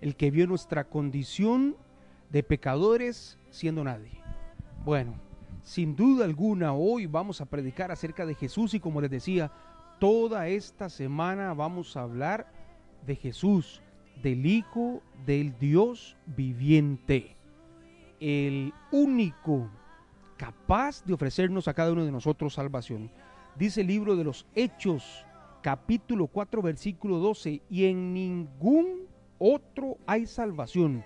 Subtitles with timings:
[0.00, 1.76] El que vio nuestra condición
[2.30, 4.22] de pecadores siendo nadie.
[4.84, 5.14] Bueno,
[5.62, 9.52] sin duda alguna hoy vamos a predicar acerca de Jesús y como les decía,
[9.98, 12.50] toda esta semana vamos a hablar
[13.06, 13.82] de Jesús,
[14.22, 17.36] del Hijo del Dios viviente,
[18.20, 19.70] el único
[20.38, 23.10] capaz de ofrecernos a cada uno de nosotros salvación.
[23.56, 25.26] Dice el libro de los Hechos,
[25.62, 29.09] capítulo 4, versículo 12, y en ningún
[29.40, 31.02] otro hay salvación,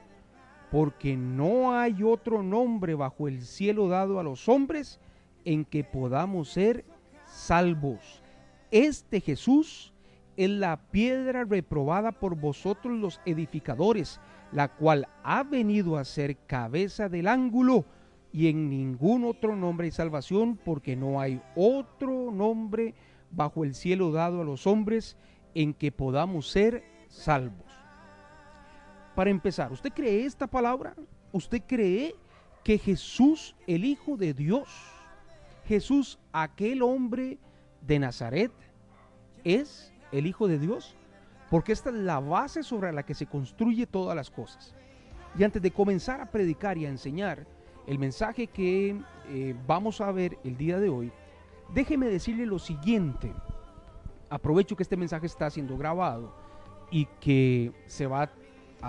[0.70, 5.00] porque no hay otro nombre bajo el cielo dado a los hombres
[5.44, 6.84] en que podamos ser
[7.26, 8.22] salvos.
[8.72, 9.94] Este Jesús
[10.36, 14.20] es la piedra reprobada por vosotros los edificadores,
[14.50, 17.84] la cual ha venido a ser cabeza del ángulo,
[18.32, 22.94] y en ningún otro nombre hay salvación, porque no hay otro nombre
[23.30, 25.16] bajo el cielo dado a los hombres
[25.54, 27.73] en que podamos ser salvos.
[29.14, 30.94] Para empezar, ¿usted cree esta palabra?
[31.32, 32.14] ¿Usted cree
[32.64, 34.68] que Jesús, el Hijo de Dios,
[35.66, 37.38] Jesús, aquel hombre
[37.80, 38.52] de Nazaret,
[39.44, 40.96] es el Hijo de Dios?
[41.48, 44.74] Porque esta es la base sobre la que se construye todas las cosas.
[45.38, 47.46] Y antes de comenzar a predicar y a enseñar,
[47.86, 48.96] el mensaje que
[49.28, 51.12] eh, vamos a ver el día de hoy,
[51.72, 53.32] déjeme decirle lo siguiente.
[54.30, 56.34] Aprovecho que este mensaje está siendo grabado
[56.90, 58.30] y que se va a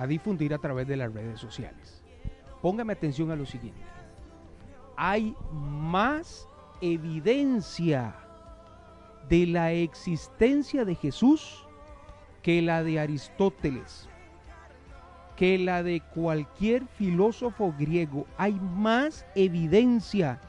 [0.07, 2.03] difundir a través de las redes sociales.
[2.61, 3.81] Póngame atención a lo siguiente.
[4.97, 6.47] Hay más
[6.81, 8.15] evidencia
[9.29, 11.65] de la existencia de Jesús
[12.41, 14.09] que la de Aristóteles
[15.35, 18.25] que la de cualquier filósofo griego.
[18.37, 20.39] Hay más evidencia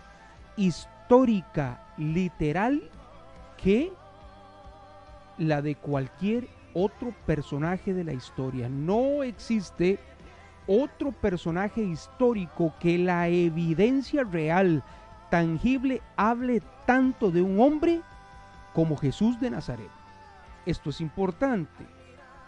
[0.56, 2.90] histórica, literal,
[3.56, 3.92] que
[5.38, 8.68] la de cualquier otro personaje de la historia.
[8.68, 9.98] No existe
[10.66, 14.84] otro personaje histórico que la evidencia real,
[15.30, 18.02] tangible, hable tanto de un hombre
[18.74, 19.88] como Jesús de Nazaret.
[20.66, 21.86] Esto es importante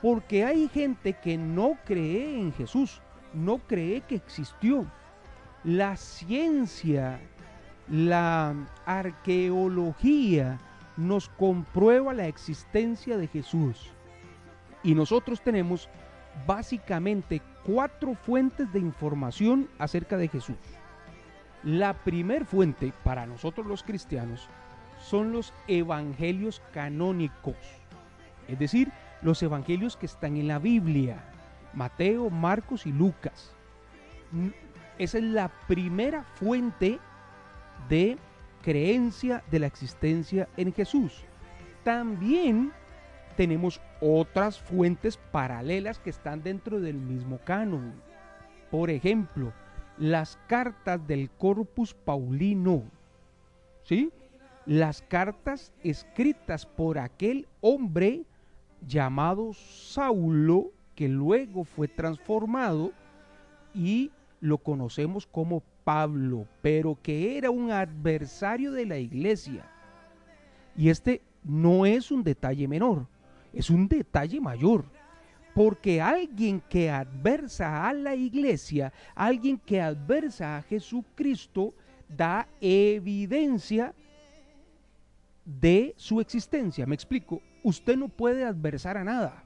[0.02, 3.00] porque hay gente que no cree en Jesús,
[3.32, 4.84] no cree que existió.
[5.64, 7.18] La ciencia,
[7.88, 8.54] la
[8.84, 10.58] arqueología
[10.98, 13.90] nos comprueba la existencia de Jesús.
[14.82, 15.88] Y nosotros tenemos
[16.46, 20.56] básicamente cuatro fuentes de información acerca de Jesús.
[21.64, 24.48] La primer fuente para nosotros los cristianos
[25.00, 27.56] son los evangelios canónicos,
[28.46, 28.90] es decir,
[29.22, 31.24] los evangelios que están en la Biblia,
[31.74, 33.52] Mateo, Marcos y Lucas.
[34.98, 36.98] Esa es la primera fuente
[37.88, 38.18] de
[38.62, 41.24] creencia de la existencia en Jesús.
[41.84, 42.72] También
[43.38, 47.92] tenemos otras fuentes paralelas que están dentro del mismo canon.
[48.68, 49.52] Por ejemplo,
[49.96, 52.82] las cartas del Corpus Paulino.
[53.84, 54.10] ¿Sí?
[54.66, 58.24] Las cartas escritas por aquel hombre
[58.84, 62.90] llamado Saulo, que luego fue transformado
[63.72, 64.10] y
[64.40, 69.64] lo conocemos como Pablo, pero que era un adversario de la iglesia.
[70.76, 73.06] Y este no es un detalle menor,
[73.52, 74.84] es un detalle mayor.
[75.54, 81.74] Porque alguien que adversa a la iglesia, alguien que adversa a Jesucristo,
[82.08, 83.92] da evidencia
[85.44, 86.86] de su existencia.
[86.86, 89.44] Me explico usted no puede adversar a nada.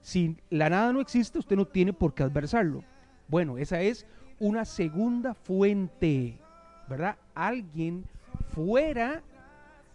[0.00, 2.84] Si la nada no existe, usted no tiene por qué adversarlo.
[3.26, 4.06] Bueno, esa es
[4.38, 6.38] una segunda fuente,
[6.88, 7.16] ¿verdad?
[7.34, 8.04] Alguien
[8.50, 9.22] fuera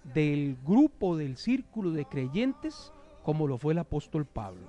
[0.04, 2.92] del grupo, del círculo de creyentes,
[3.24, 4.68] como lo fue el apóstol Pablo.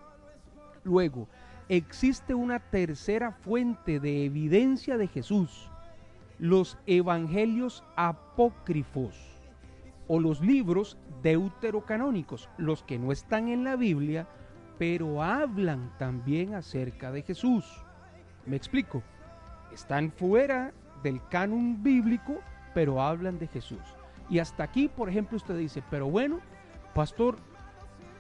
[0.85, 1.29] Luego,
[1.69, 5.71] existe una tercera fuente de evidencia de Jesús,
[6.39, 9.17] los evangelios apócrifos
[10.09, 14.29] o los libros deuterocanónicos, los que no están en la Biblia,
[14.79, 17.65] pero hablan también acerca de Jesús.
[18.47, 19.03] Me explico.
[19.73, 20.73] Están fuera
[21.03, 22.41] del canon bíblico,
[22.75, 23.81] pero hablan de Jesús.
[24.29, 26.41] Y hasta aquí, por ejemplo, usted dice, pero bueno,
[26.95, 27.37] pastor,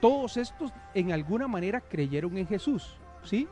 [0.00, 3.48] todos estos en alguna manera creyeron en Jesús, ¿sí?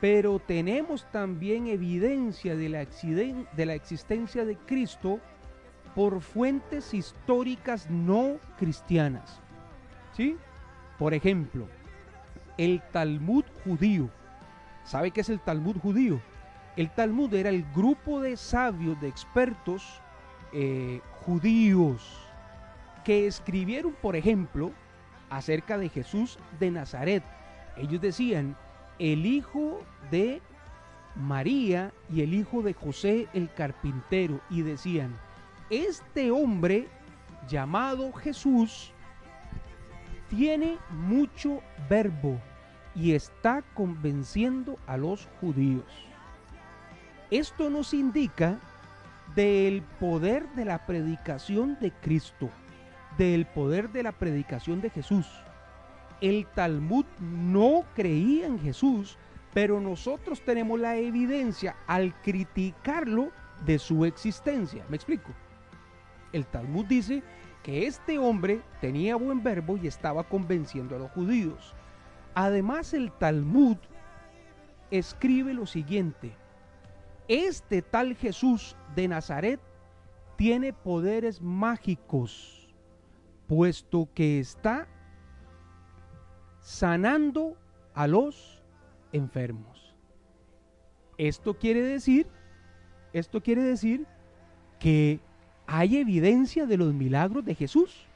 [0.00, 5.20] Pero tenemos también evidencia de la, de la existencia de Cristo
[5.94, 9.40] por fuentes históricas no cristianas.
[10.12, 10.36] ¿Sí?
[10.98, 11.68] Por ejemplo,
[12.58, 14.10] el Talmud judío.
[14.84, 16.20] ¿Sabe qué es el Talmud judío?
[16.76, 20.00] El Talmud era el grupo de sabios, de expertos
[20.52, 22.18] eh, judíos
[23.04, 24.72] que escribieron, por ejemplo,
[25.30, 27.22] acerca de Jesús de Nazaret,
[27.76, 28.54] Ellos decían,
[28.98, 29.80] el hijo
[30.10, 30.42] de
[31.14, 34.40] María y el hijo de José el carpintero.
[34.50, 35.16] Y decían,
[35.70, 36.88] este hombre
[37.48, 38.92] llamado Jesús
[40.28, 42.38] tiene mucho verbo
[42.94, 45.84] y está convenciendo a los judíos.
[47.30, 48.58] Esto nos indica
[49.34, 52.50] del poder de la predicación de Cristo,
[53.18, 55.26] del poder de la predicación de Jesús.
[56.20, 59.18] El Talmud no creía en Jesús,
[59.52, 63.30] pero nosotros tenemos la evidencia al criticarlo
[63.64, 64.84] de su existencia.
[64.88, 65.30] ¿Me explico?
[66.32, 67.22] El Talmud dice
[67.62, 71.74] que este hombre tenía buen verbo y estaba convenciendo a los judíos.
[72.34, 73.76] Además el Talmud
[74.90, 76.32] escribe lo siguiente,
[77.32, 79.58] este tal Jesús de Nazaret
[80.36, 82.68] tiene poderes mágicos,
[83.46, 84.86] puesto que está
[86.60, 87.56] sanando
[87.94, 88.62] a los
[89.12, 89.94] enfermos.
[91.16, 92.26] Esto quiere decir,
[93.14, 94.06] esto quiere decir
[94.78, 95.18] que
[95.66, 98.06] hay evidencia de los milagros de Jesús.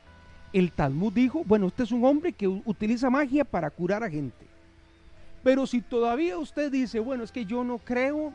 [0.52, 4.46] El Talmud dijo, bueno, usted es un hombre que utiliza magia para curar a gente.
[5.42, 8.34] Pero si todavía usted dice, bueno, es que yo no creo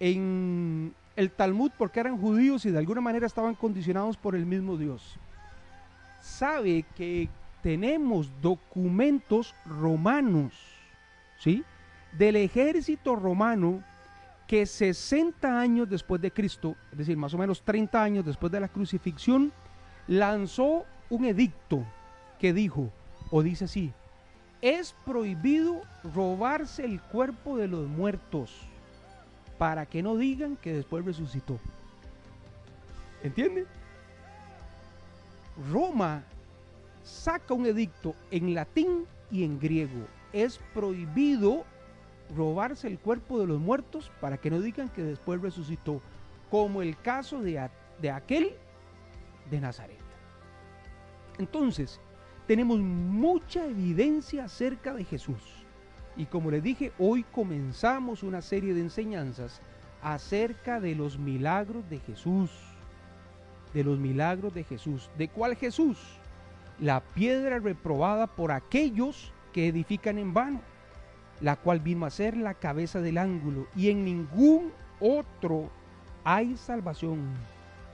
[0.00, 4.76] en el Talmud porque eran judíos y de alguna manera estaban condicionados por el mismo
[4.76, 5.16] Dios.
[6.22, 7.28] Sabe que
[7.62, 10.52] tenemos documentos romanos,
[11.38, 11.64] ¿sí?
[12.16, 13.82] Del ejército romano
[14.46, 18.60] que 60 años después de Cristo, es decir, más o menos 30 años después de
[18.60, 19.52] la crucifixión,
[20.06, 21.84] lanzó un edicto
[22.38, 22.90] que dijo,
[23.30, 23.92] o dice así,
[24.62, 25.82] es prohibido
[26.14, 28.67] robarse el cuerpo de los muertos
[29.58, 31.58] para que no digan que después resucitó.
[33.22, 33.66] ¿Entienden?
[35.72, 36.22] Roma
[37.02, 40.06] saca un edicto en latín y en griego.
[40.32, 41.64] Es prohibido
[42.36, 46.00] robarse el cuerpo de los muertos para que no digan que después resucitó,
[46.50, 47.68] como el caso de,
[48.00, 48.54] de aquel
[49.50, 49.98] de Nazaret.
[51.38, 52.00] Entonces,
[52.46, 55.57] tenemos mucha evidencia acerca de Jesús.
[56.18, 59.62] Y como les dije, hoy comenzamos una serie de enseñanzas
[60.02, 62.50] acerca de los milagros de Jesús.
[63.72, 65.08] De los milagros de Jesús.
[65.16, 65.96] ¿De cuál Jesús?
[66.80, 70.60] La piedra reprobada por aquellos que edifican en vano,
[71.40, 73.68] la cual vino a ser la cabeza del ángulo.
[73.76, 75.70] Y en ningún otro
[76.24, 77.20] hay salvación,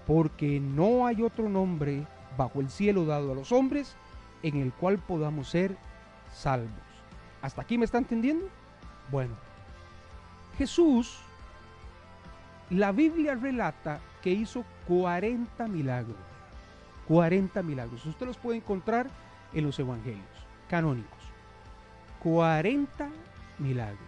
[0.06, 2.06] porque no hay otro nombre
[2.38, 3.96] bajo el cielo dado a los hombres
[4.42, 5.76] en el cual podamos ser
[6.32, 6.83] salvos.
[7.44, 8.48] ¿Hasta aquí me está entendiendo?
[9.10, 9.34] Bueno,
[10.56, 11.18] Jesús,
[12.70, 16.16] la Biblia relata que hizo 40 milagros.
[17.06, 18.06] 40 milagros.
[18.06, 19.10] Usted los puede encontrar
[19.52, 20.24] en los evangelios
[20.70, 21.18] canónicos.
[22.20, 23.10] 40
[23.58, 23.98] milagros.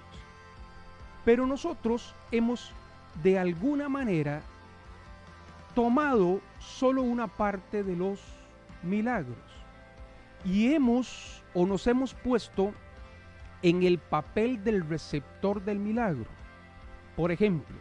[1.22, 2.72] Pero nosotros hemos
[3.22, 4.40] de alguna manera
[5.74, 8.18] tomado solo una parte de los
[8.82, 9.36] milagros
[10.42, 12.72] y hemos o nos hemos puesto
[13.62, 16.26] en el papel del receptor del milagro.
[17.16, 17.76] Por ejemplo,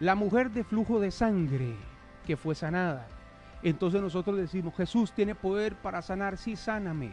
[0.00, 1.74] la mujer de flujo de sangre
[2.26, 3.08] que fue sanada.
[3.62, 7.12] Entonces nosotros decimos, Jesús tiene poder para sanar, sí, sáname.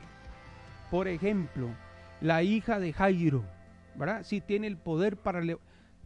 [0.89, 1.69] Por ejemplo,
[2.19, 3.43] la hija de Jairo,
[3.95, 4.23] ¿verdad?
[4.23, 5.41] Sí tiene el poder para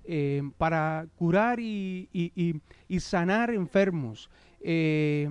[0.07, 2.61] eh, para curar y,
[2.99, 4.29] sanar enfermos.
[4.61, 5.29] Eh,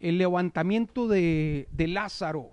[0.00, 2.50] el levantamiento de, de, Lázaro,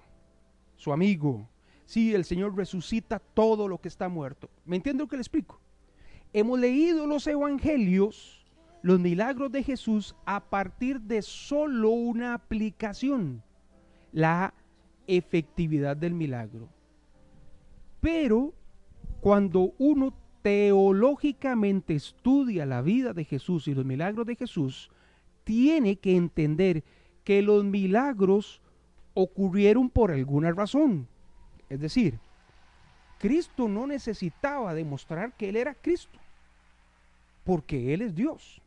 [0.78, 1.50] su amigo.
[1.86, 4.50] Sí, el Señor resucita todo lo que está muerto.
[4.66, 5.60] ¿Me entiende lo que le explico?
[6.34, 8.46] Hemos leído los evangelios,
[8.82, 13.44] los milagros de Jesús, a partir de solo una aplicación,
[14.12, 14.54] la
[15.08, 16.70] efectividad del milagro.
[18.02, 18.54] Pero
[19.22, 24.92] cuando uno teológicamente estudia la vida de Jesús y los milagros de Jesús,
[25.44, 26.84] tiene que entender
[27.24, 28.62] que los milagros
[29.14, 31.08] ocurrieron por alguna razón.
[31.70, 32.20] Es decir,
[33.20, 36.20] Cristo no necesitaba demostrar que Él era Cristo,
[37.44, 38.62] porque Él es Dios.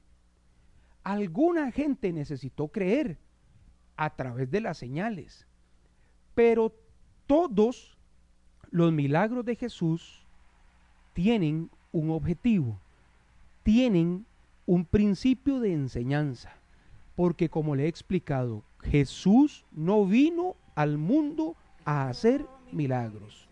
[1.04, 3.16] Alguna gente necesitó creer
[3.96, 5.46] a través de las señales,
[6.34, 6.72] pero
[7.26, 7.96] todos
[8.70, 10.22] los milagros de Jesús
[11.12, 12.78] tienen un objetivo,
[13.62, 14.26] tienen
[14.66, 16.52] un principio de enseñanza,
[17.16, 23.48] porque como le he explicado, Jesús no vino al mundo a hacer milagros.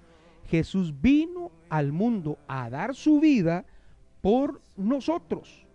[0.49, 3.65] Jesús vino al mundo a dar su vida
[4.21, 5.67] por nosotros,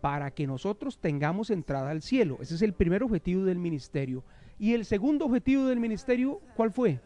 [0.00, 2.38] para que nosotros tengamos entrada al cielo.
[2.40, 4.24] Ese es el primer objetivo del ministerio.
[4.58, 7.00] Y el segundo objetivo del ministerio, ¿cuál fue?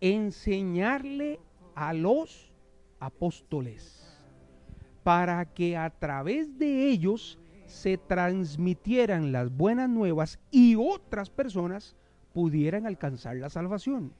[0.00, 1.38] enseñarle
[1.74, 2.50] a los
[2.98, 4.06] apóstoles
[5.02, 11.96] para que a través de ellos se transmitieran las buenas nuevas y otras personas
[12.32, 14.12] pudieran alcanzar la salvación.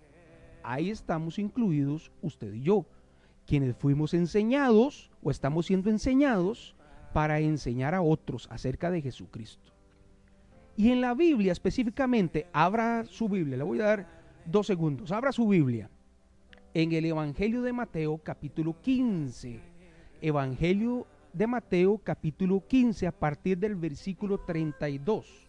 [0.63, 2.87] Ahí estamos incluidos usted y yo,
[3.47, 6.77] quienes fuimos enseñados o estamos siendo enseñados
[7.13, 9.73] para enseñar a otros acerca de Jesucristo.
[10.77, 14.07] Y en la Biblia específicamente, abra su Biblia, le voy a dar
[14.47, 15.91] dos segundos, abra su Biblia
[16.73, 19.61] en el Evangelio de Mateo capítulo 15.
[20.23, 25.49] Evangelio de Mateo capítulo 15 a partir del versículo 32.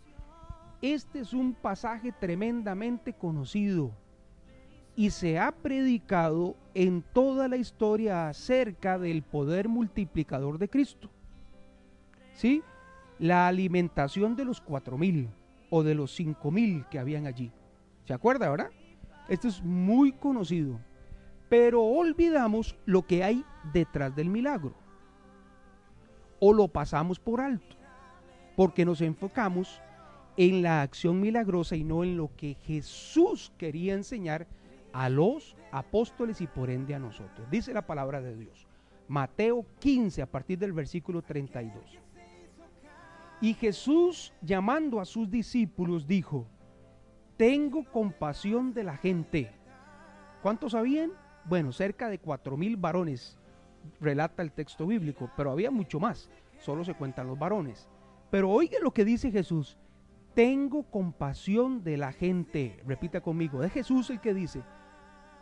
[0.82, 3.92] Este es un pasaje tremendamente conocido
[4.96, 11.10] y se ha predicado en toda la historia acerca del poder multiplicador de Cristo.
[12.34, 12.62] ¿Sí?
[13.20, 15.30] La alimentación de los cuatro mil
[15.70, 17.52] o de los cinco mil que habían allí.
[18.06, 18.72] ¿Se acuerda, verdad?
[19.30, 20.80] Esto es muy conocido.
[21.50, 24.74] Pero olvidamos lo que hay detrás del milagro.
[26.40, 27.76] O lo pasamos por alto.
[28.56, 29.82] Porque nos enfocamos
[30.38, 34.48] en la acción milagrosa y no en lo que Jesús quería enseñar
[34.94, 37.50] a los apóstoles y por ende a nosotros.
[37.50, 38.68] Dice la palabra de Dios.
[39.08, 42.00] Mateo 15 a partir del versículo 32.
[43.42, 46.46] Y Jesús llamando a sus discípulos dijo,
[47.38, 49.52] tengo compasión de la gente.
[50.42, 51.12] ¿Cuántos habían?
[51.46, 53.40] Bueno, cerca de cuatro mil varones,
[54.00, 56.30] relata el texto bíblico, pero había mucho más,
[56.60, 57.90] solo se cuentan los varones.
[58.30, 59.76] Pero oiga lo que dice Jesús,
[60.36, 62.80] tengo compasión de la gente.
[62.86, 64.62] Repita conmigo, es Jesús el que dice,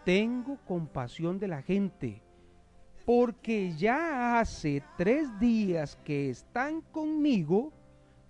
[0.10, 2.20] tengo compasión de la gente,
[3.06, 7.72] porque ya hace tres días que están conmigo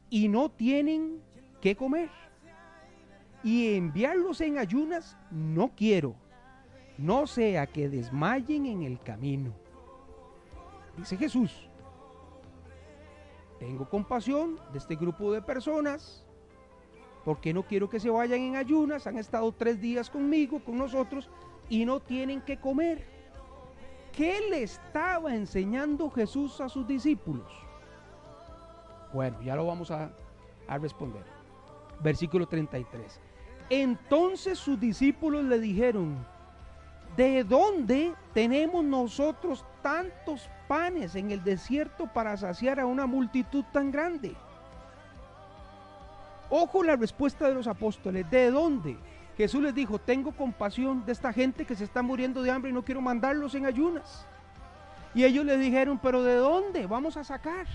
[0.09, 1.21] y no tienen
[1.61, 2.09] que comer.
[3.45, 6.15] Y enviarlos en ayunas no quiero,
[6.97, 9.53] no sea que desmayen en el camino.
[10.97, 11.69] Dice Jesús,
[13.57, 16.25] tengo compasión de este grupo de personas
[17.23, 21.29] porque no quiero que se vayan en ayunas, han estado tres días conmigo, con nosotros,
[21.69, 23.05] y no tienen que comer.
[24.11, 27.49] ¿Qué le estaba enseñando Jesús a sus discípulos?
[29.13, 30.11] Bueno, ya lo vamos a,
[30.81, 31.23] responder.
[32.01, 33.19] Versículo 33.
[33.69, 36.17] Entonces sus discípulos le dijeron,
[37.15, 43.91] ¿de dónde tenemos nosotros tantos panes en el desierto para saciar a una multitud tan
[43.91, 44.35] grande?
[46.49, 48.29] Ojo la respuesta de los apóstoles.
[48.29, 48.97] ¿De dónde?
[49.39, 52.73] Jesús les dijo, tengo compasión de esta gente que se está muriendo de hambre y
[52.73, 54.25] no quiero mandarlos en ayunas.
[55.15, 57.65] Y ellos le dijeron, pero ¿de dónde vamos a sacar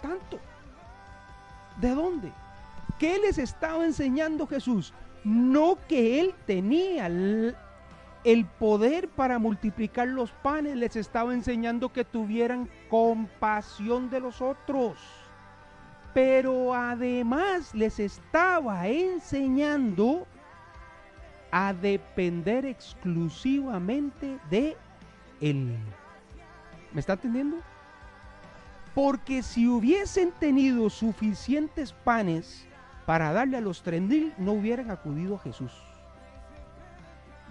[0.00, 0.40] tanto?
[1.78, 2.32] ¿De dónde?
[2.98, 4.94] ¿Qué les estaba enseñando Jesús?
[5.22, 7.54] No que él tenía el,
[8.24, 14.96] el poder para multiplicar los panes, les estaba enseñando que tuvieran compasión de los otros
[16.12, 20.26] pero además les estaba enseñando
[21.50, 24.76] a depender exclusivamente de
[25.40, 25.76] Él.
[26.92, 27.58] ¿Me está entendiendo?
[28.94, 32.66] Porque si hubiesen tenido suficientes panes
[33.06, 34.02] para darle a los tres
[34.38, 35.72] no hubieran acudido a Jesús.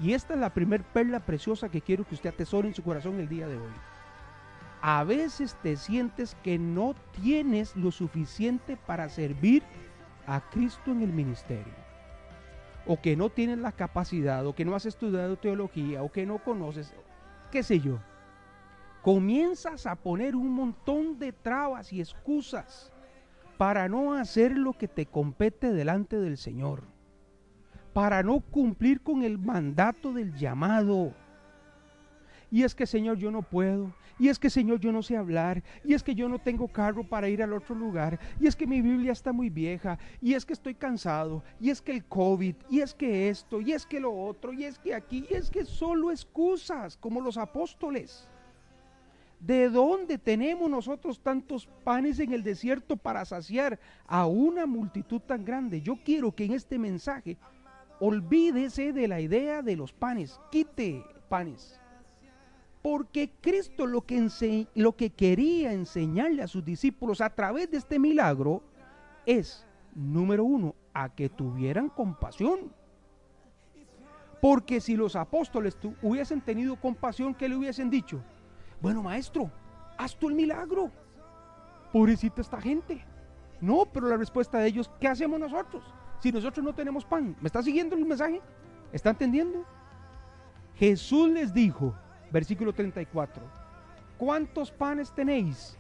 [0.02, 3.20] Y esta es la primer perla preciosa que quiero que usted atesore en su corazón
[3.20, 3.72] el día de hoy
[4.82, 9.64] a veces te sientes que no tienes lo suficiente para servir
[10.26, 11.89] a Cristo en el ministerio.
[12.92, 16.40] O que no tienes la capacidad, o que no has estudiado teología, o que no
[16.40, 16.96] conoces,
[17.52, 18.00] qué sé yo.
[19.04, 22.92] Comienzas a poner un montón de trabas y excusas
[23.60, 26.82] para no hacer lo que te compete delante del Señor.
[27.94, 31.14] Para no cumplir con el mandato del llamado
[32.52, 35.64] y es que Señor yo no puedo, y es que Señor yo no sé hablar,
[35.84, 38.68] y es que yo no tengo carro para ir al otro lugar, y es que
[38.68, 42.56] mi Biblia está muy vieja, y es que estoy cansado, y es que el COVID,
[42.70, 45.50] y es que esto, y es que lo otro, y es que aquí, y es
[45.50, 48.28] que solo excusas como los apóstoles.
[49.40, 55.46] ¿De dónde tenemos nosotros tantos panes en el desierto para saciar a una multitud tan
[55.46, 55.82] grande?
[55.82, 57.38] Yo quiero que en este mensaje
[58.02, 61.80] olvídese de la idea de los panes, quite panes
[62.82, 68.00] porque Cristo lo que, lo que quería enseñarle a sus discípulos a través de este
[68.00, 68.64] milagro
[69.26, 72.72] es, número uno, a que tuvieran compasión.
[74.42, 78.22] Porque si los apóstoles hubiesen tenido compasión, ¿qué le hubiesen dicho?
[78.82, 79.52] Bueno, maestro,
[79.98, 80.90] haz tú el milagro.
[81.92, 83.04] Pobrecita esta gente.
[83.60, 85.84] No, pero la respuesta de ellos, ¿qué hacemos nosotros?
[86.22, 87.36] Si nosotros no tenemos pan.
[87.42, 88.42] ¿Me está siguiendo el mensaje?
[88.94, 89.66] ¿Está entendiendo?
[90.76, 91.94] Jesús les dijo,
[92.32, 93.44] versículo 34,
[94.18, 95.78] ¿cuántos panes tenéis?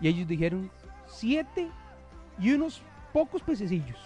[0.00, 0.70] Y ellos dijeron,
[1.06, 1.68] siete
[2.38, 2.82] y unos
[3.12, 3.98] pocos pececillos.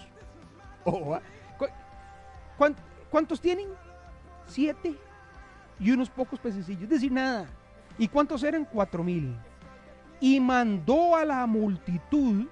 [0.83, 1.21] Oh, ah,
[3.09, 3.67] ¿Cuántos tienen?
[4.47, 4.95] Siete
[5.79, 6.83] y unos pocos pececillos.
[6.83, 7.47] Es decir, nada.
[7.97, 8.65] ¿Y cuántos eran?
[8.65, 9.35] Cuatro mil.
[10.19, 12.45] Y mandó a la multitud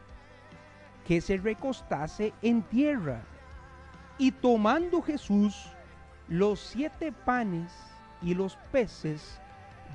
[1.05, 3.21] que se recostase en tierra.
[4.17, 5.67] Y tomando Jesús
[6.27, 7.71] los siete panes
[8.23, 9.39] y los peces,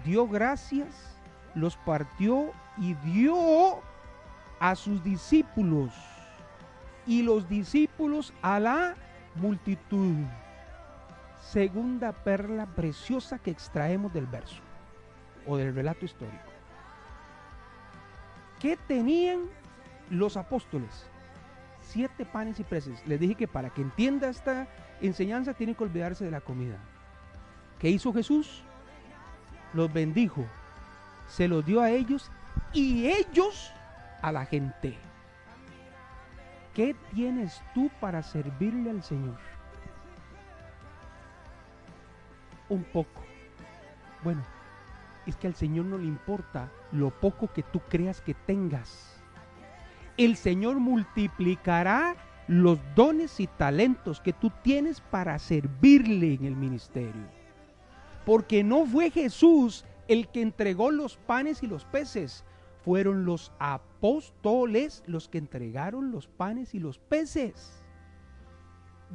[0.05, 1.17] dio gracias,
[1.55, 3.81] los partió y dio
[4.61, 5.93] a sus discípulos
[7.07, 8.95] y los discípulos a la
[9.35, 10.15] multitud.
[11.41, 14.61] Segunda perla preciosa que extraemos del verso
[15.47, 16.45] o del relato histórico.
[18.61, 19.45] ¿Qué tenían
[20.11, 21.07] los apóstoles?
[21.81, 23.01] Siete panes y peces.
[23.07, 24.69] Les dije que para que entienda esta
[25.01, 26.77] enseñanza tiene que olvidarse de la comida.
[27.79, 28.63] ¿Qué hizo Jesús?
[29.73, 30.45] Los bendijo,
[31.29, 32.31] se los dio a ellos
[32.73, 33.73] y ellos
[34.23, 34.97] a la gente.
[36.75, 39.37] ¿Qué tienes tú para servirle al Señor?
[42.69, 43.23] Un poco.
[44.25, 44.43] Bueno,
[45.27, 49.21] es que al Señor no le importa lo poco que tú creas que tengas.
[50.17, 52.17] El Señor multiplicará
[52.49, 57.38] los dones y talentos que tú tienes para servirle en el ministerio.
[58.29, 62.45] Porque no fue Jesús el que entregó los panes y los peces,
[62.85, 67.83] fueron los apóstoles los que entregaron los panes y los peces.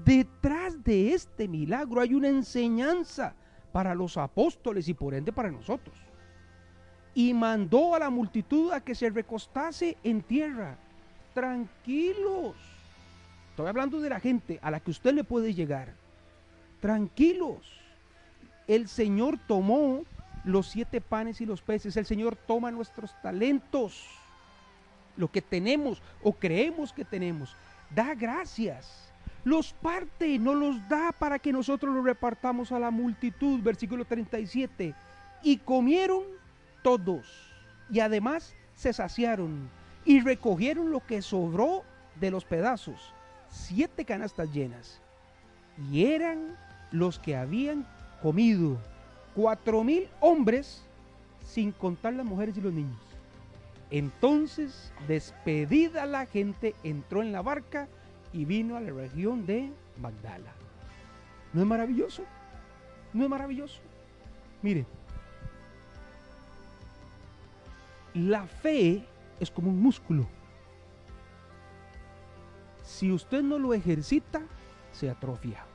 [0.04, 3.36] Detrás de este milagro hay una enseñanza
[3.72, 5.96] para los apóstoles y por ende para nosotros.
[7.14, 10.76] Y mandó a la multitud a que se recostase en tierra.
[11.36, 12.56] Tranquilos.
[13.52, 15.94] Estoy hablando de la gente a la que usted le puede llegar.
[16.82, 17.83] Tranquilos.
[18.68, 20.04] El Señor tomó
[20.44, 21.98] los siete panes y los peces.
[21.98, 24.06] El Señor toma nuestros talentos,
[25.16, 27.56] lo que tenemos o creemos que tenemos.
[27.94, 29.12] Da gracias.
[29.44, 33.62] Los parte, no los da para que nosotros los repartamos a la multitud.
[33.62, 34.96] Versículo 37.
[35.44, 36.24] Y comieron
[36.82, 37.28] todos.
[37.92, 39.70] Y además se saciaron.
[40.06, 41.84] Y recogieron lo que sobró
[42.20, 43.14] de los pedazos.
[43.50, 45.02] Siete canastas llenas.
[45.92, 46.58] Y eran
[46.92, 47.86] los que habían
[48.24, 48.78] comido
[49.36, 50.82] cuatro mil hombres,
[51.46, 52.98] sin contar las mujeres y los niños.
[53.92, 57.90] Entonces, despedida la gente, entró en la barca
[58.32, 59.70] y vino a la región de
[60.02, 60.54] Magdala.
[61.52, 62.24] ¿No es maravilloso?
[63.12, 63.82] ¿No es maravilloso?
[64.62, 64.86] Mire,
[68.14, 69.06] la fe
[69.40, 70.26] es como un músculo.
[72.84, 74.42] Si usted no lo ejercita,
[74.94, 75.66] se atrofia.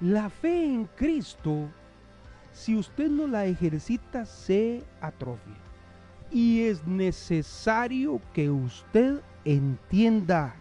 [0.00, 1.68] La fe en Cristo,
[2.52, 5.56] si usted no la ejercita, se atrofia.
[6.30, 10.54] Y es necesario que usted entienda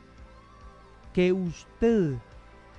[1.13, 2.15] que usted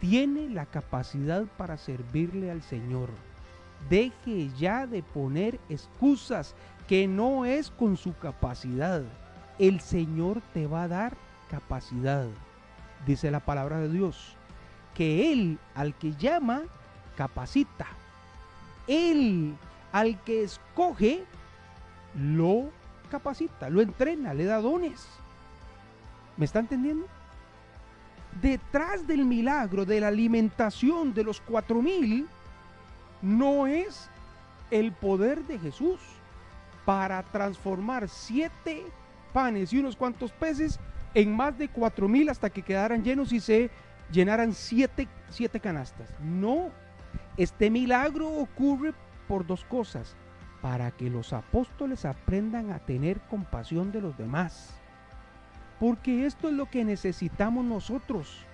[0.01, 3.11] tiene la capacidad para servirle al Señor.
[3.88, 6.57] Deje ya de poner excusas
[6.88, 9.05] que no es con su capacidad.
[9.61, 11.16] El Señor te va a dar
[11.53, 12.27] capacidad.
[13.07, 14.38] Dice la palabra de Dios
[14.98, 16.62] que Él al que llama,
[17.16, 17.87] capacita.
[18.88, 19.54] Él
[19.92, 21.22] al que escoge,
[22.16, 22.70] lo
[23.08, 25.06] capacita, lo entrena, le da dones.
[26.37, 27.06] ¿Me está entendiendo?
[28.42, 32.26] Detrás del milagro de la alimentación de los cuatro mil,
[33.22, 34.11] no es
[34.72, 36.00] el poder de Jesús
[36.84, 38.82] para transformar siete
[39.32, 40.80] panes y unos cuantos peces
[41.14, 43.70] en más de cuatro mil hasta que quedaran llenos y se
[44.12, 46.09] llenaran siete, siete canastas.
[46.21, 46.71] No,
[47.37, 48.94] este milagro ocurre
[49.27, 50.16] por dos cosas.
[50.62, 54.75] Para que los apóstoles aprendan a tener compasión de los demás.
[55.79, 58.44] Porque esto es lo que necesitamos nosotros.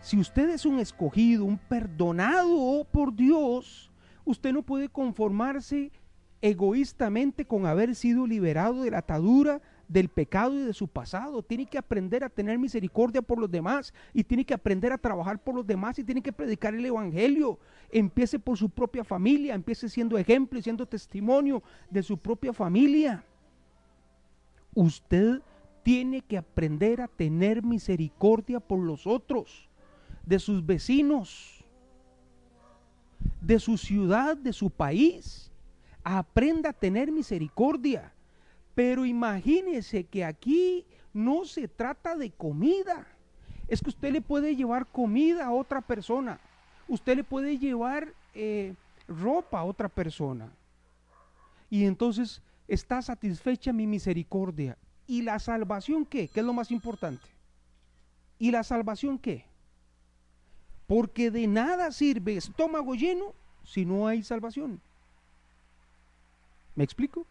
[0.00, 3.90] Si usted es un escogido, un perdonado por Dios,
[4.24, 5.92] usted no puede conformarse
[6.40, 11.42] egoístamente con haber sido liberado de la atadura del pecado y de su pasado.
[11.42, 15.42] Tiene que aprender a tener misericordia por los demás y tiene que aprender a trabajar
[15.42, 17.58] por los demás y tiene que predicar el Evangelio.
[17.90, 23.24] Empiece por su propia familia, empiece siendo ejemplo y siendo testimonio de su propia familia.
[24.74, 25.40] Usted
[25.82, 29.68] tiene que aprender a tener misericordia por los otros,
[30.24, 31.64] de sus vecinos,
[33.40, 35.52] de su ciudad, de su país.
[36.02, 38.12] Aprenda a tener misericordia.
[38.74, 43.06] Pero imagínese que aquí no se trata de comida.
[43.68, 46.40] Es que usted le puede llevar comida a otra persona.
[46.86, 48.74] usted le puede llevar eh,
[49.08, 50.50] ropa a otra persona.
[51.70, 54.76] Y entonces está satisfecha mi misericordia.
[55.06, 56.28] ¿Y la salvación qué?
[56.28, 57.26] ¿Qué es lo más importante?
[58.38, 59.44] ¿Y la salvación qué?
[60.86, 63.34] Porque de nada sirve estómago lleno
[63.64, 64.80] si no hay salvación.
[66.74, 67.26] ¿Me explico?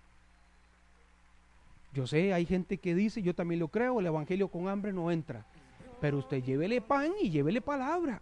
[1.94, 5.12] Yo sé, hay gente que dice, yo también lo creo, el evangelio con hambre no
[5.12, 5.46] entra.
[6.02, 8.22] Pero usted llévele pan y llévele palabra.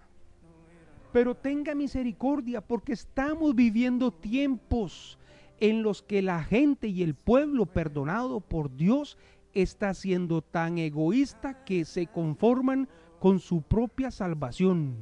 [1.14, 5.18] Pero tenga misericordia porque estamos viviendo tiempos
[5.60, 9.18] en los que la gente y el pueblo perdonado por Dios
[9.54, 14.96] está siendo tan egoísta que se conforman con su propia salvación.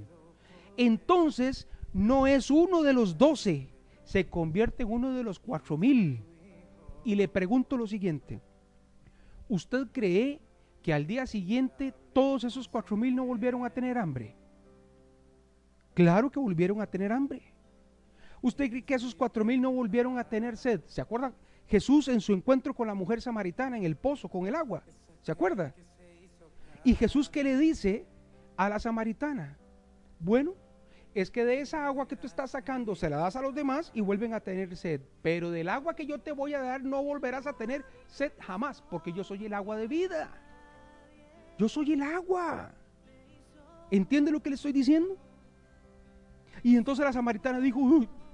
[0.78, 3.70] Entonces no es uno de los doce,
[4.04, 6.22] se convierte en uno de los cuatro mil.
[7.04, 8.42] Y le pregunto lo siguiente,
[9.50, 10.40] ¿usted cree
[10.82, 14.36] que al día siguiente todos esos cuatro mil no volvieron a tener hambre?
[15.94, 17.42] Claro que volvieron a tener hambre.
[18.42, 20.82] ¿Usted cree que esos cuatro mil no volvieron a tener sed?
[20.86, 21.34] ¿Se acuerda
[21.68, 24.84] Jesús en su encuentro con la mujer samaritana en el pozo con el agua?
[25.22, 25.74] ¿Se acuerda?
[26.86, 28.06] Y Jesús qué le dice
[28.56, 29.58] a la samaritana?
[30.20, 30.54] Bueno,
[31.16, 33.92] es que de esa agua que tú estás sacando se la das a los demás
[33.94, 35.02] y vuelven a tener sed.
[35.22, 38.84] Pero del agua que yo te voy a dar no volverás a tener sed jamás,
[38.90, 40.30] porque yo soy el agua de vida.
[41.58, 42.72] Yo soy el agua.
[43.92, 45.18] ¿Entiende lo que le estoy diciendo?
[46.62, 47.82] Y entonces la samaritana dijo,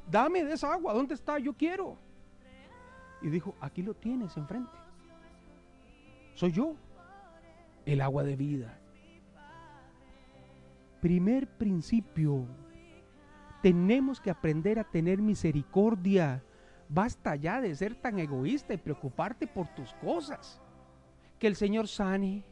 [0.09, 1.39] dame de esa agua, ¿dónde está?
[1.39, 1.97] Yo quiero.
[3.21, 4.71] Y dijo, aquí lo tienes enfrente.
[6.33, 6.75] Soy yo,
[7.85, 8.77] el agua de vida.
[11.01, 12.45] Primer principio,
[13.65, 16.43] tenemos que aprender a tener misericordia.
[16.87, 20.61] Basta ya de ser tan egoísta y preocuparte por tus cosas.
[21.39, 22.43] Que el Señor sane,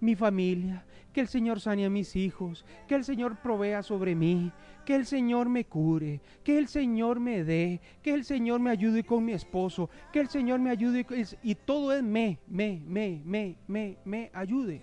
[0.00, 0.84] mi familia,
[1.14, 4.52] que el Señor sane a mis hijos, que el Señor provea sobre mí,
[4.84, 9.04] que el Señor me cure, que el Señor me dé, que el Señor me ayude
[9.04, 11.06] con mi esposo, que el Señor me ayude
[11.42, 14.82] y todo es me, me, me, me, me, me ayude.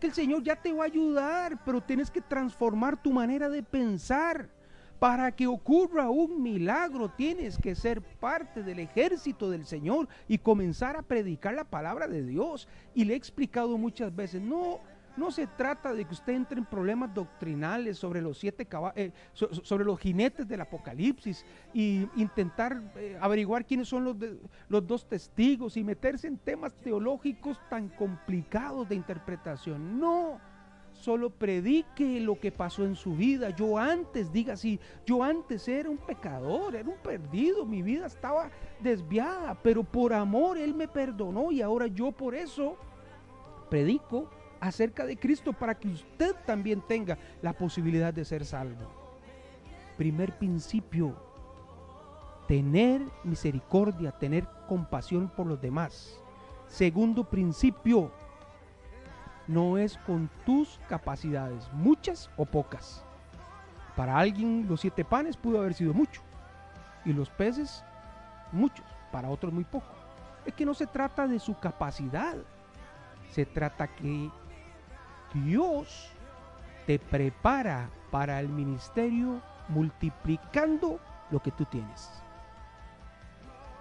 [0.00, 3.62] Que el Señor ya te va a ayudar, pero tienes que transformar tu manera de
[3.62, 4.50] pensar.
[4.98, 10.96] Para que ocurra un milagro tienes que ser parte del ejército del Señor y comenzar
[10.96, 12.68] a predicar la palabra de Dios.
[12.94, 14.80] Y le he explicado muchas veces, no,
[15.16, 19.84] no se trata de que usted entre en problemas doctrinales sobre los siete eh, sobre
[19.84, 24.16] los jinetes del Apocalipsis y intentar eh, averiguar quiénes son los,
[24.68, 30.00] los dos testigos y meterse en temas teológicos tan complicados de interpretación.
[30.00, 30.40] No
[31.04, 33.50] solo predique lo que pasó en su vida.
[33.50, 38.50] Yo antes, diga así, yo antes era un pecador, era un perdido, mi vida estaba
[38.80, 42.76] desviada, pero por amor Él me perdonó y ahora yo por eso
[43.68, 48.90] predico acerca de Cristo para que usted también tenga la posibilidad de ser salvo.
[49.98, 51.14] Primer principio,
[52.48, 56.18] tener misericordia, tener compasión por los demás.
[56.66, 58.10] Segundo principio,
[59.46, 63.04] no es con tus capacidades, muchas o pocas.
[63.96, 66.22] Para alguien los siete panes pudo haber sido mucho
[67.04, 67.84] y los peces
[68.52, 69.86] muchos, para otros muy poco.
[70.44, 72.34] Es que no se trata de su capacidad,
[73.30, 74.30] se trata que
[75.32, 76.10] Dios
[76.86, 82.10] te prepara para el ministerio multiplicando lo que tú tienes.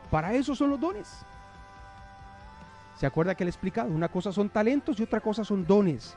[0.10, 1.26] Para eso son los dones.
[2.96, 3.90] ¿Se acuerda que le he explicado?
[3.90, 6.16] Una cosa son talentos y otra cosa son dones.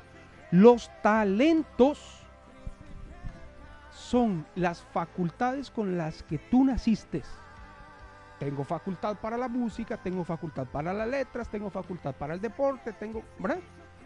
[0.51, 2.23] Los talentos
[3.91, 7.23] son las facultades con las que tú naciste.
[8.39, 12.93] Tengo facultad para la música, tengo facultad para las letras, tengo facultad para el deporte,
[12.93, 13.59] tengo, ¿verdad?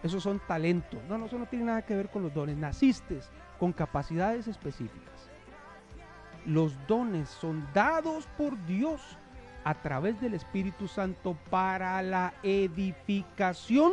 [0.02, 1.00] Esos son talentos.
[1.08, 2.56] No, no, eso no tiene nada que ver con los dones.
[2.56, 3.20] Naciste
[3.58, 5.28] con capacidades específicas.
[6.46, 9.18] Los dones son dados por Dios
[9.64, 13.92] a través del Espíritu Santo para la edificación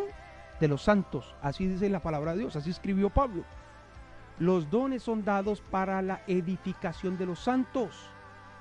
[0.60, 1.36] de los santos.
[1.42, 3.44] Así dice la palabra de Dios, así escribió Pablo.
[4.40, 8.10] Los dones son dados para la edificación de los santos.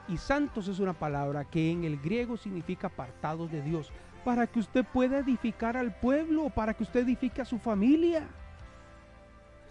[0.08, 3.92] Y santos es una palabra que en el griego significa apartados de Dios,
[4.24, 8.26] para que usted pueda edificar al pueblo, para que usted edifique a su familia.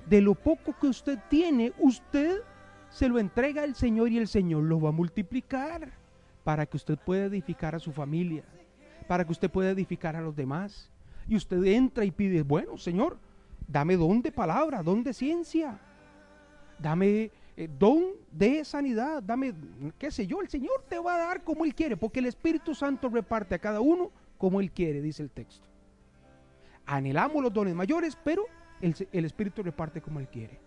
[0.07, 2.41] De lo poco que usted tiene, usted
[2.89, 6.04] se lo entrega al Señor y el Señor lo va a multiplicar
[6.45, 8.43] para que usted pueda edificar a su familia,
[9.07, 10.91] para que usted pueda edificar a los demás.
[11.27, 13.17] Y usted entra y pide, bueno, Señor,
[13.67, 15.79] dame don de palabra, don de ciencia,
[16.77, 19.55] dame eh, don de sanidad, dame,
[19.97, 22.75] qué sé yo, el Señor te va a dar como Él quiere, porque el Espíritu
[22.75, 25.65] Santo reparte a cada uno como Él quiere, dice el texto.
[26.85, 28.45] Anhelamos los dones mayores, pero
[28.81, 30.59] el, el Espíritu reparte como Él quiere.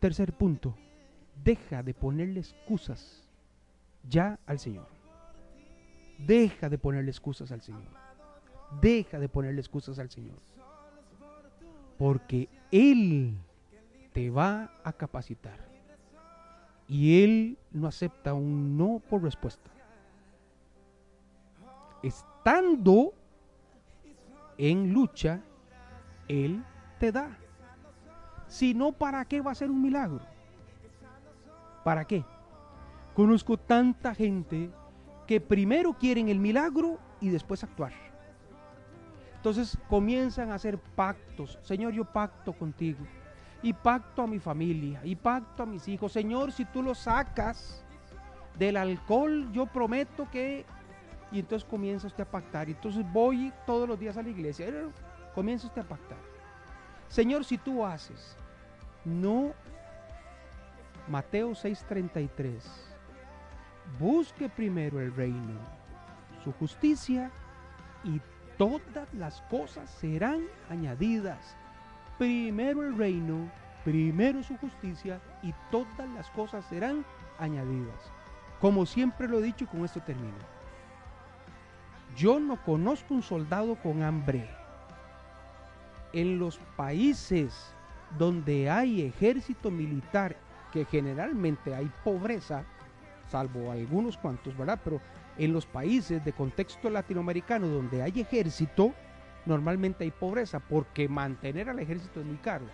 [0.00, 0.74] Tercer punto,
[1.44, 3.28] deja de ponerle excusas
[4.08, 4.86] ya al Señor.
[6.18, 7.82] Deja de ponerle excusas al Señor.
[8.80, 10.36] Deja de ponerle excusas al Señor.
[11.96, 13.36] Porque Él
[14.12, 15.58] te va a capacitar.
[16.86, 19.70] Y Él no acepta un no por respuesta.
[22.02, 23.12] Estando
[24.56, 25.40] en lucha,
[26.28, 26.64] Él
[26.98, 27.36] te da.
[28.48, 30.37] Si no, ¿para qué va a ser un milagro?
[31.84, 32.24] ¿Para qué?
[33.14, 34.70] Conozco tanta gente
[35.26, 37.92] que primero quieren el milagro y después actuar.
[39.36, 41.58] Entonces comienzan a hacer pactos.
[41.62, 43.06] Señor, yo pacto contigo.
[43.62, 45.00] Y pacto a mi familia.
[45.04, 46.12] Y pacto a mis hijos.
[46.12, 47.84] Señor, si tú lo sacas
[48.58, 50.64] del alcohol, yo prometo que...
[51.30, 52.68] Y entonces comienza usted a pactar.
[52.68, 54.66] Entonces voy todos los días a la iglesia.
[55.34, 56.18] Comienza usted a pactar.
[57.08, 58.36] Señor, si tú haces,
[59.04, 59.52] no
[61.08, 62.62] Mateo 6:33.
[63.98, 65.58] Busque primero el reino,
[66.44, 67.30] su justicia
[68.04, 68.20] y
[68.58, 71.56] todas las cosas serán añadidas.
[72.18, 73.50] Primero el reino,
[73.84, 77.04] primero su justicia y todas las cosas serán
[77.38, 78.12] añadidas.
[78.60, 80.36] Como siempre lo he dicho y con esto termino.
[82.16, 84.50] Yo no conozco un soldado con hambre.
[86.12, 87.72] En los países
[88.18, 90.36] donde hay ejército militar,
[90.72, 92.64] que generalmente hay pobreza,
[93.30, 94.80] salvo algunos cuantos, ¿verdad?
[94.82, 95.00] Pero
[95.36, 98.92] en los países de contexto latinoamericano donde hay ejército,
[99.46, 102.64] normalmente hay pobreza, porque mantener al ejército es muy caro.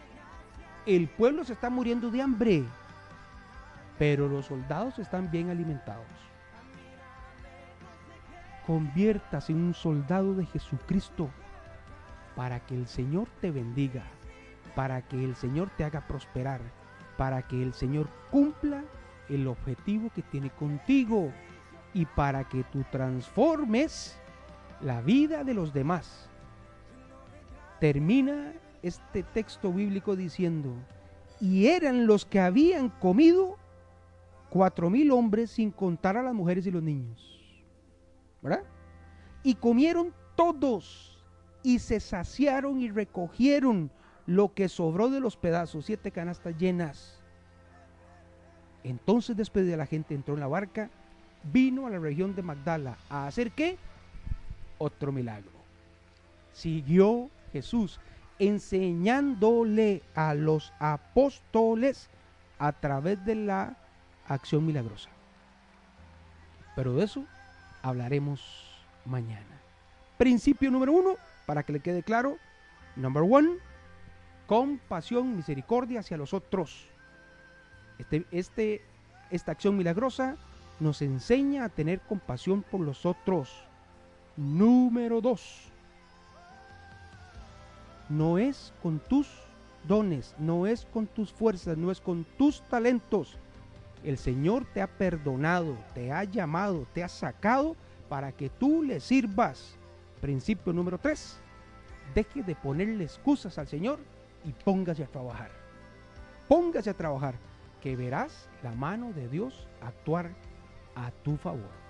[0.87, 2.65] El pueblo se está muriendo de hambre,
[3.99, 6.07] pero los soldados están bien alimentados.
[8.67, 11.31] Conviértase en un soldado de Jesucristo
[12.35, 14.03] para que el Señor te bendiga
[14.75, 16.61] para que el Señor te haga prosperar,
[17.16, 18.85] para que el Señor cumpla
[19.29, 21.33] el objetivo que tiene contigo
[21.92, 24.18] y para que tú transformes
[24.81, 26.29] la vida de los demás.
[27.81, 30.74] Termina este texto bíblico diciendo,
[31.40, 33.57] y eran los que habían comido
[34.50, 37.64] cuatro mil hombres sin contar a las mujeres y los niños.
[38.42, 38.64] ¿Verdad?
[39.42, 41.24] Y comieron todos
[41.62, 43.90] y se saciaron y recogieron
[44.27, 47.21] lo que sobró de los pedazos, siete canastas llenas.
[48.83, 50.91] Entonces después de la gente entró en la barca,
[51.53, 53.77] vino a la región de Magdala a hacer qué?
[54.79, 55.51] Otro milagro.
[56.53, 58.01] Siguió Jesús
[58.39, 62.09] enseñándole a los apóstoles
[62.59, 63.77] a través de la
[64.27, 65.11] acción milagrosa.
[66.75, 67.25] Pero de eso
[67.83, 68.41] hablaremos
[69.05, 69.61] mañana.
[70.19, 72.37] Principio número uno, para que le quede claro.
[72.97, 73.59] Number one,
[74.47, 76.87] compasión, misericordia hacia los otros.
[77.99, 78.83] Este, este,
[79.31, 80.37] esta acción milagrosa
[80.81, 83.51] nos enseña a tener compasión por los otros.
[84.37, 85.69] Número dos,
[88.09, 89.29] no es con tus
[89.87, 93.39] dones, no es con tus fuerzas, no es con tus talentos.
[94.03, 97.77] El Señor te ha perdonado, te ha llamado, te ha sacado
[98.09, 99.77] para que tú le sirvas.
[100.21, 101.39] Principio número tres,
[102.15, 103.99] deje de ponerle excusas al Señor
[104.45, 105.51] y póngase a trabajar.
[106.49, 107.35] Póngase a trabajar,
[107.81, 110.31] que verás la mano de Dios actuar
[110.95, 111.84] a tu favor.